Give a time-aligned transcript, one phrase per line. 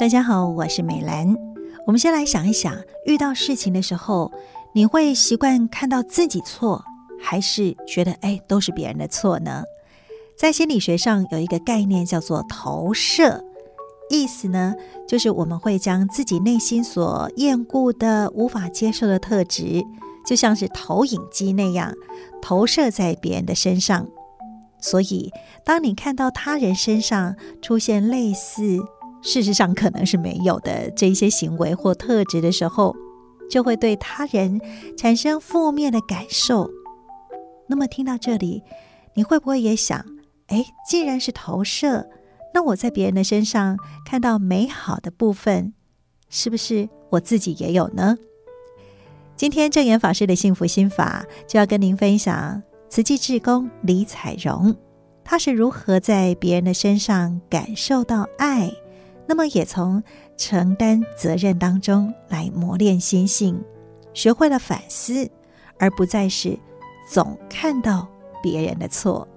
[0.00, 1.36] 大家好，我是美兰。
[1.86, 4.32] 我们先来想一想，遇到事情的时候，
[4.72, 6.82] 你会习惯看到自己错，
[7.20, 9.62] 还是觉得哎都是别人的错呢？
[10.38, 13.44] 在心理学上有一个概念叫做投射，
[14.08, 14.74] 意思呢
[15.06, 19.84] 就是我们会将自己内心所厌恶的、无法接受的特质，
[20.24, 21.92] 就像是投影机那样
[22.40, 24.08] 投射在别人的身上。
[24.80, 25.30] 所以，
[25.62, 28.78] 当你看到他人身上出现类似，
[29.22, 32.94] 事实上可能是没有的这一些行为或特质的时候，
[33.50, 34.60] 就会对他人
[34.96, 36.70] 产生负面的感受。
[37.66, 38.62] 那么听到这里，
[39.14, 40.04] 你会不会也想：
[40.48, 42.08] 哎，既然是投射，
[42.52, 45.74] 那我在别人的身上看到美好的部分，
[46.28, 48.16] 是不是我自己也有呢？
[49.36, 54.74] 今天证严法师的幸福心法就要跟您分享，慈济志工李彩荣，
[55.24, 58.70] 她是如何在别人的身上感受到爱。
[59.30, 60.02] 那么，也从
[60.36, 63.62] 承担责任当中来磨练心性，
[64.12, 65.30] 学会了反思，
[65.78, 66.58] 而不再是
[67.08, 68.08] 总看到
[68.42, 69.28] 别人的错。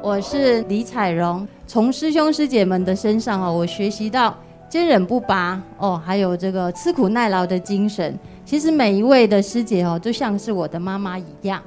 [0.00, 4.38] 我是李彩蓉，从师兄师姐们的身上哦，我学习到
[4.70, 8.16] 坚韧不拔哦，还有这个吃苦耐劳的精神。
[8.44, 11.60] 其实每一位的师姐哦，就像是我的妈妈一样。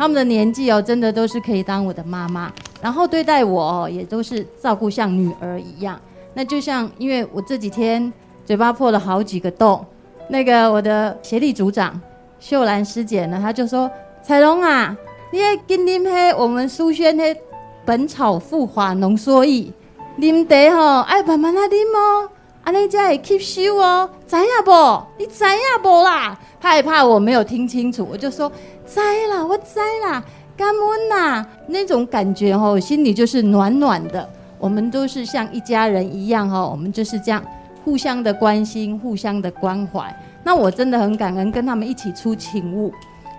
[0.00, 6.00] 他们的年纪哦，真的都是可以当我的妈妈，然后对待我哦，也都是照顾像女儿一样。
[6.32, 8.10] 那就像，因为我这几天
[8.46, 9.84] 嘴巴破了好几个洞，
[10.28, 12.00] 那个我的协力组长
[12.38, 13.90] 秀兰师姐呢，她就说
[14.24, 14.96] ：“彩龙啊，
[15.32, 17.22] 你也跟啉黑我们苏萱的
[17.84, 19.70] 《本草复华浓缩液》，
[20.18, 22.30] 啉茶吼爱慢慢来啉哦，
[22.64, 24.72] 安尼才会吸收哦，知影不？
[25.18, 28.50] 你知影不啦？”害怕我没有听清楚，我就说。
[28.92, 30.22] 栽啦，我栽啦，
[30.56, 34.28] 感恩呐，那种感觉哦，心里就是暖暖的。
[34.58, 37.40] 我们都是像一家人一样哦，我们就是这样
[37.84, 40.12] 互相的关心，互相的关怀。
[40.42, 42.92] 那我真的很感恩，跟他们一起出勤务。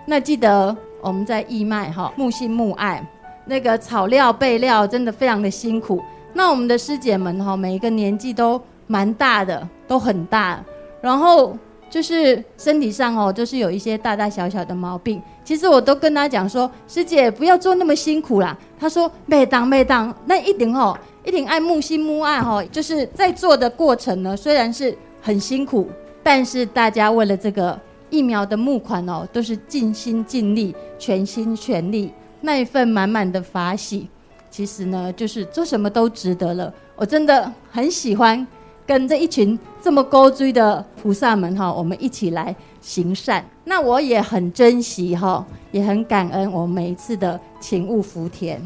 [0.06, 3.06] 那记得我们在义卖哈，木心木爱
[3.44, 6.02] 那个草料备料真的非常的辛苦。
[6.32, 10.64] 那我们的师姐们哈，每一个年纪都蛮大的，都很大，
[11.02, 11.54] 然后。
[11.92, 15.20] 就是身体上哦，就是有一些大大小小的毛病。
[15.44, 18.56] 其实我都跟他讲说，师姐不要做那么辛苦啦。
[18.80, 22.62] 他说每当每当，那一定吼，一定爱木心木爱吼。
[22.64, 25.86] 就是在做的过程呢，虽然是很辛苦，
[26.22, 32.10] 但是大家为了这个疫苗的募款哦，都是尽心尽力、全心全力，
[32.40, 34.08] 那一份满满的法喜，
[34.50, 36.72] 其实呢，就是做什么都值得了。
[36.96, 38.46] 我真的很喜欢。
[38.86, 43.44] 跟这一群这么高追的菩萨们哈，我们一起来行善。
[43.64, 48.60] 那我也很珍惜哈，也很感恩我每一次的请勿福田，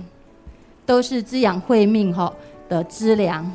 [0.86, 2.32] 都是滋养慧命哈
[2.68, 3.50] 的资粮，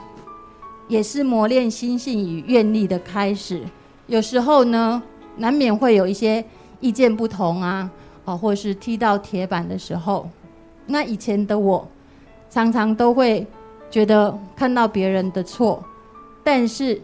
[0.87, 3.63] 也是磨练心性与愿力的开始。
[4.05, 5.01] 有时候呢，
[5.37, 6.43] 难免会有一些
[6.79, 7.89] 意见不同啊，
[8.23, 10.29] 啊，或是踢到铁板的时候。
[10.85, 11.87] 那以前的我，
[12.49, 13.45] 常常都会
[13.89, 15.83] 觉得看到别人的错。
[16.43, 16.99] 但是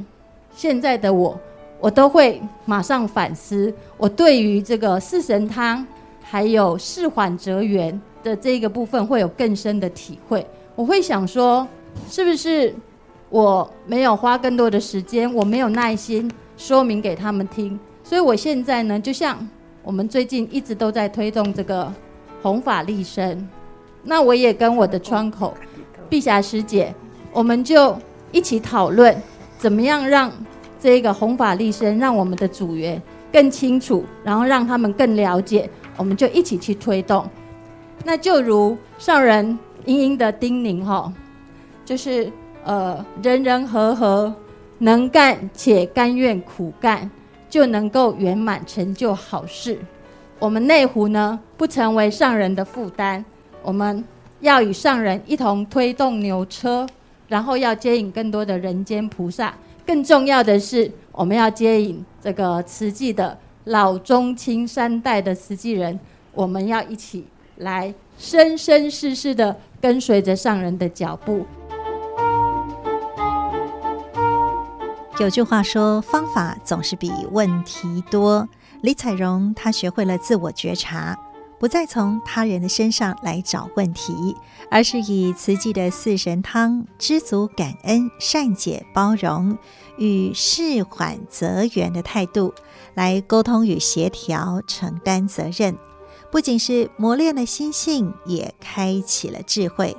[0.56, 1.40] 现在的我，
[1.80, 5.86] 我都会马上反思，我对于这个四神汤
[6.24, 10.46] 还有释缓则圆的这个部分会有更深的体会。
[10.76, 11.68] 我会想说，
[12.10, 12.74] 是不是
[13.30, 17.80] 我没有花更多的时间，我没有耐心说明给他们听？
[18.04, 19.38] 所以我现在呢，就像
[19.84, 21.94] 我们最近一直都在推动这个
[22.42, 23.48] 弘法利生，
[24.04, 25.54] 那我也跟我的窗口
[26.10, 26.92] 碧霞师姐，
[27.32, 27.96] 我们就。
[28.32, 29.16] 一起讨论
[29.58, 30.32] 怎么样让
[30.80, 33.02] 这个弘法利生，让我们的组员
[33.32, 37.28] 更清楚，然后让他们更了解，我们就一起去推动。
[38.04, 41.12] 那就如上人殷殷的叮咛哈，
[41.84, 42.32] 就是
[42.64, 44.34] 呃人人和和，
[44.78, 47.10] 能干且甘愿苦干，
[47.50, 49.80] 就能够圆满成就好事。
[50.38, 53.26] 我们内湖呢，不成为上人的负担，
[53.64, 54.04] 我们
[54.42, 56.88] 要与上人一同推动牛车。
[57.28, 59.54] 然后要接引更多的人间菩萨，
[59.86, 66.00] 更重要的是，我们要接引这个慈济的老中青三代的慈济人，
[66.34, 67.26] 我们要一起
[67.58, 71.46] 来生生世世的跟随着上人的脚步。
[75.20, 78.48] 有句话说，方法总是比问题多。
[78.82, 81.18] 李彩荣她学会了自我觉察。
[81.60, 84.36] 不再从他人的身上来找问题，
[84.70, 89.58] 而是以慈济的四神汤知足感恩、善解包容
[89.98, 92.54] 与释缓则圆的态度
[92.94, 95.76] 来沟通与协调、承担责任，
[96.32, 99.98] 不仅是磨练了心性，也开启了智慧。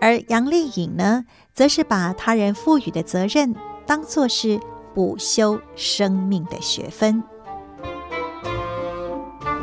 [0.00, 3.54] 而杨丽颖呢，则是把他人赋予的责任
[3.86, 4.58] 当作是
[4.94, 7.22] 补修生命的学分。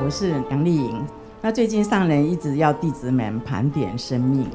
[0.04, 1.00] 我是杨丽颖，
[1.42, 4.48] 那最近上人一直要弟子们盘点生命，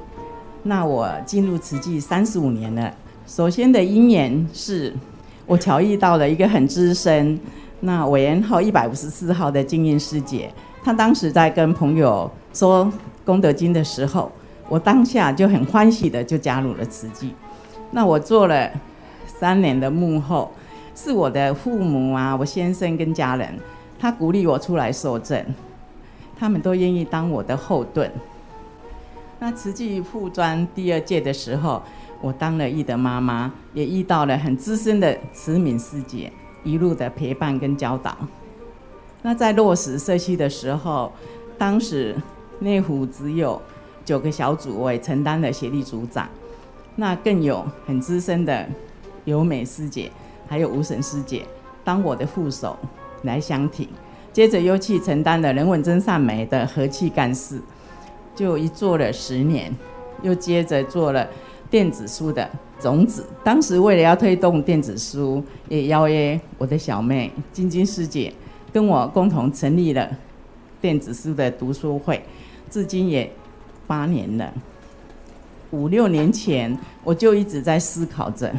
[0.64, 2.93] 那我进入慈济三十五年了。
[3.28, 4.93] 首先的因缘是，
[5.46, 7.38] 我巧遇到了一个很资深，
[7.78, 10.52] 那委员号一百五十四号的金英师姐，
[10.82, 12.93] 她当时在跟朋友说
[13.25, 14.32] 功德经的时候，
[14.69, 17.32] 我当下就很欢喜的就加入了慈济。
[17.93, 18.69] 那我做了
[19.28, 20.50] 三年的幕后，
[20.96, 23.56] 是我的父母啊，我先生跟家人。
[23.98, 25.44] 他鼓励我出来受证，
[26.38, 28.10] 他们都愿意当我的后盾。
[29.38, 31.82] 那慈济副专第二届的时候，
[32.20, 36.32] 我当了懿德妈妈，也遇到了很资深的慈敏师姐，
[36.64, 38.16] 一路的陪伴跟教导。
[39.22, 41.12] 那在落实社区的时候，
[41.58, 42.16] 当时
[42.60, 43.60] 内湖只有
[44.04, 46.28] 九个小组，我也承担了协力组长。
[46.94, 48.66] 那更有很资深的
[49.26, 50.10] 尤美师姐，
[50.48, 51.44] 还有吴婶师姐
[51.84, 52.78] 当我的副手。
[53.26, 53.87] 来相挺，
[54.32, 57.61] 接着又去承担了人文真善美的和气干事，
[58.34, 59.70] 就一做了十年，
[60.23, 61.28] 又接着做了
[61.69, 62.49] 电子书的
[62.81, 63.26] 种子。
[63.44, 68.32] 当时为了要推动电子书，也邀约我的小妹晶晶师姐
[68.73, 70.08] 跟我共同成立了
[70.81, 72.22] 电子书的读书会，
[72.70, 73.31] 至今也
[73.87, 74.52] 八年了。
[75.72, 78.55] 五六年前，我就一直在思考着，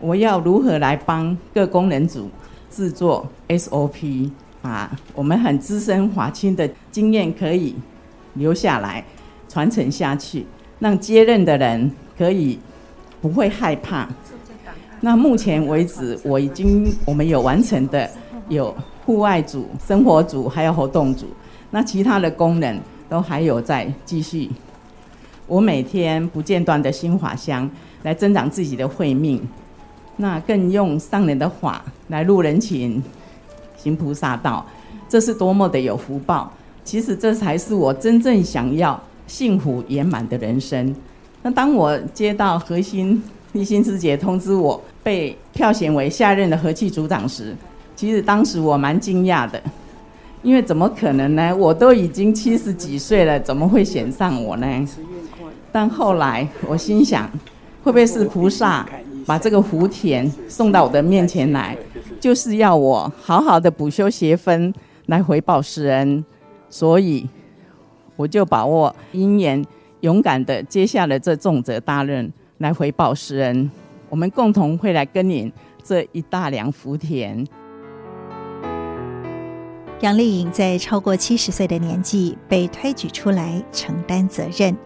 [0.00, 2.30] 我要如何来帮各工人组。
[2.70, 4.30] 制作 SOP
[4.62, 7.74] 啊，我们很资深华清的经验可以
[8.34, 9.04] 留下来，
[9.48, 10.46] 传承下去，
[10.78, 12.58] 让接任的人可以
[13.20, 14.08] 不会害怕。
[15.00, 18.08] 那目前为止，我已经我们有完成的
[18.48, 18.74] 有
[19.04, 21.26] 户外组、生活组，还有活动组。
[21.70, 22.78] 那其他的工人
[23.08, 24.50] 都还有在继续。
[25.46, 27.68] 我每天不间断的新华香，
[28.02, 29.40] 来增长自己的慧命。
[30.20, 33.02] 那更用上人的法来路人情，
[33.78, 34.64] 行菩萨道，
[35.08, 36.52] 这是多么的有福报！
[36.84, 40.94] 其实这才是我真正想要幸福圆满的人生。
[41.40, 43.22] 那当我接到核心
[43.52, 47.56] 立新师姐通知我被票选为下任的和气组长时，
[47.96, 49.62] 其实当时我蛮惊讶的，
[50.42, 51.56] 因为怎么可能呢？
[51.56, 54.66] 我都已经七十几岁了，怎么会选上我呢？
[55.72, 57.26] 但后来我心想，
[57.82, 58.86] 会不会是菩萨？
[59.30, 61.78] 把这个福田送到我的面前来，
[62.18, 64.74] 就是要我好好的补修学分
[65.06, 66.24] 来回报师恩，
[66.68, 67.28] 所以
[68.16, 69.64] 我就把握因缘，
[70.00, 73.70] 勇敢的接下了这重责大任来回报师恩。
[74.08, 75.52] 我们共同会来耕耘
[75.84, 77.46] 这一大良福田。
[80.00, 84.76] 杨丽颖在超过七十岁的年纪被推举出来承担责任，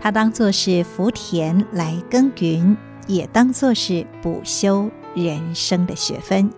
[0.00, 2.76] 她当作是福田来耕耘。
[3.06, 6.50] 也当作是补修人生的学分。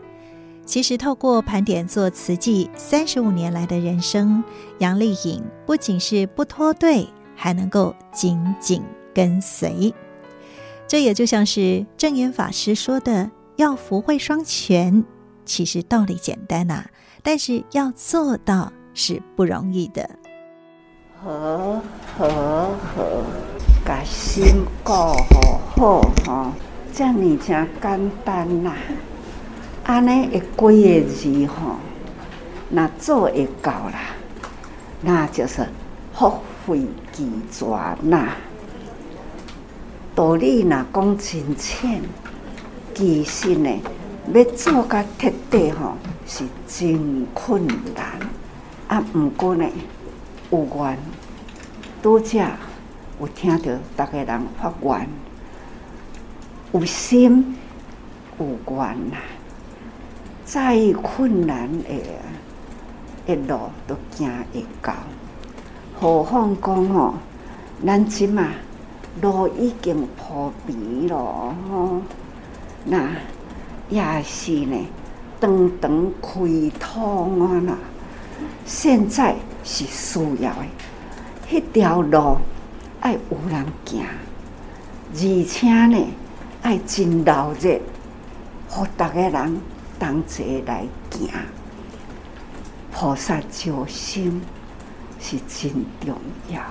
[0.66, 4.42] 其实，透过盘点做慈济三十五年来的人生，
[4.78, 7.06] 杨丽颖不仅是不脱队，
[7.36, 8.82] 还能够紧紧
[9.12, 9.92] 跟随。
[10.88, 15.04] 这也就像是证言法师说的：“要福慧双全，
[15.44, 16.86] 其实道理简单呐、啊，
[17.22, 20.08] 但是要做到是不容易的。”
[21.22, 21.82] 和
[22.16, 23.22] 和和，
[23.84, 26.52] 把心过好好吼，
[26.92, 28.72] 这呢真简单呐。
[29.82, 31.76] 安尼一几个字吼，
[32.70, 34.14] 那做会到啦，
[35.00, 35.66] 那就是
[36.12, 36.32] 福
[36.64, 37.68] 慧俱全
[38.08, 38.28] 呐。
[40.14, 42.00] 道理若讲真浅，
[42.94, 43.68] 其实呢，
[44.32, 48.20] 要做个彻底吼，是真困难。
[48.86, 49.66] 啊，毋过呢。
[50.50, 50.96] 有缘，
[52.00, 52.38] 拄则
[53.20, 55.08] 有听到逐个人发愿，
[56.74, 57.56] 有心
[58.38, 58.78] 有缘
[59.10, 59.18] 啦。
[60.44, 61.88] 再困难的
[63.26, 64.92] 一路都行会到。
[65.98, 67.14] 何况讲吼，
[67.86, 68.48] 咱即嘛
[69.22, 72.02] 路已经铺平咯吼，
[72.84, 73.08] 那
[73.88, 74.76] 也是呢，
[75.40, 77.78] 长长开通啊啦。
[78.66, 79.34] 现在。
[79.66, 80.66] 是需要的，
[81.50, 82.36] 迄条路
[83.00, 84.04] 爱有人行，
[85.14, 86.06] 而且呢
[86.64, 87.78] 爱真闹热，
[88.70, 89.60] 互逐个人
[90.00, 91.28] 同齐来行。
[92.90, 94.40] 菩萨救心
[95.20, 96.16] 是真重
[96.48, 96.62] 要。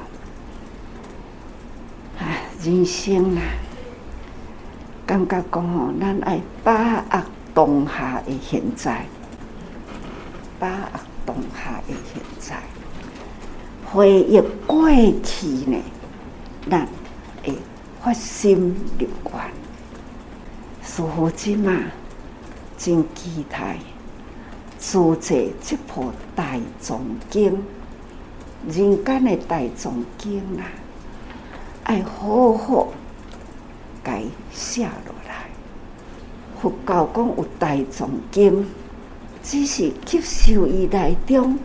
[2.17, 3.41] 唉，人生啊，
[5.05, 7.23] 感觉讲吼，咱爱把握
[7.53, 9.05] 当下的现在，
[10.59, 12.57] 把握当下的现在。
[13.85, 14.89] 回忆过
[15.21, 15.77] 去呢，
[16.67, 16.87] 咱
[17.43, 17.55] 会
[18.01, 19.53] 发心立愿。
[20.85, 21.71] 师父今嘛
[22.77, 23.77] 真期待，
[24.79, 26.99] 书写这部大藏
[27.29, 27.63] 经，
[28.67, 30.65] 人间的大藏经啦，
[31.83, 32.89] 爱好好
[34.03, 35.45] 该写落来。
[36.61, 38.67] 佛教讲有大藏经，
[39.41, 41.57] 只是吸收伊内中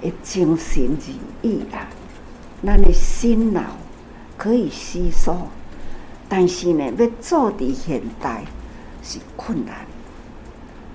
[0.00, 0.98] 的精神仁
[1.42, 1.88] 义啦。
[2.64, 3.76] 咱的心脑
[4.36, 5.36] 可以吸收，
[6.28, 8.44] 但是呢，要做伫现代
[9.02, 9.74] 是困难，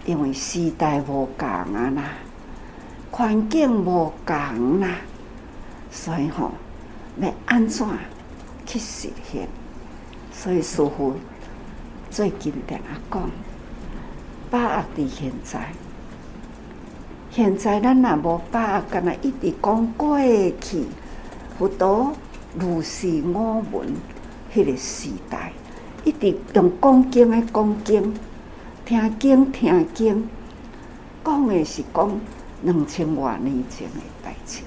[0.06, 2.04] 因为时代无共啊啦，
[3.12, 4.98] 环境无共啦，
[5.92, 6.52] 所以吼、哦，
[7.20, 7.88] 要安怎
[8.66, 9.48] 去实现？
[10.32, 11.16] 所以师父
[12.12, 13.30] 最近定啊讲，
[14.52, 15.72] 把握伫现在，
[17.32, 20.20] 现在咱若无把握，干那一直讲过
[20.62, 20.86] 去。
[21.58, 22.14] 佛陀
[22.60, 23.96] 如是我们，
[24.54, 25.54] 迄个时代
[26.06, 28.14] 一直用讲经的讲经，
[28.86, 30.30] 听经听经，
[31.24, 32.20] 讲的是讲
[32.62, 34.62] 两千多年前的代志。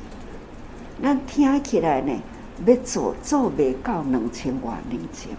[1.00, 2.12] 咱听起来呢，
[2.66, 5.30] 要做做未到两千多年前。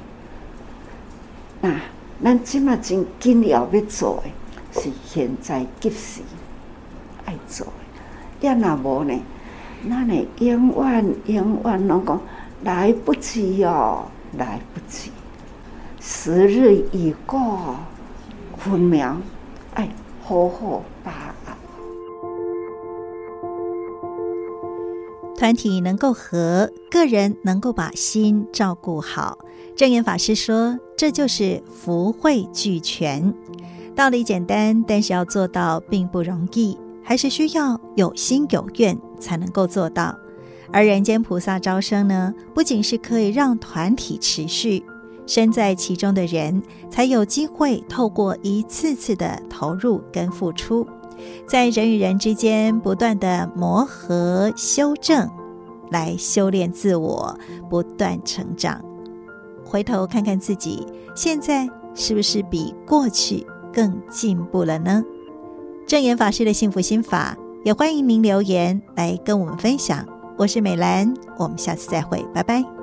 [1.59, 1.75] 那
[2.23, 6.21] 咱即马真紧要要做的，是现在即时
[7.25, 9.19] 爱做的，要若无呢？
[9.83, 12.21] 那你永远永远拢讲
[12.63, 14.05] 来不及哦，
[14.37, 15.11] 来不及，
[16.11, 17.75] 时日已过，
[18.57, 19.15] 分秒
[19.75, 19.87] 哎，
[20.23, 21.11] 好好把
[21.45, 21.53] 握。
[25.37, 29.37] 团体能够和，个人能够把心照顾好。
[29.75, 33.31] 证严法师说，这就是福慧俱全。
[33.95, 36.75] 道理简单，但是要做到并不容易。
[37.03, 40.17] 还是需要有心有愿才能够做到，
[40.73, 44.83] 而人间菩萨招生呢，不仅是可以让团体持续，
[45.29, 46.59] 身在其中的人
[46.89, 50.83] 才有机会透过一次次的投入跟付出，
[51.47, 55.29] 在人与人之间不断的磨合修正，
[55.91, 57.37] 来修炼自我，
[57.69, 58.83] 不断成长。
[59.63, 60.83] 回头看看自己，
[61.13, 65.03] 现在是不是比过去更进步了呢？
[65.85, 70.03] 证严法师的幸福心法，也欢迎您留言来跟我们分享。
[70.39, 72.78] 我是美兰，我们下次再会，拜拜。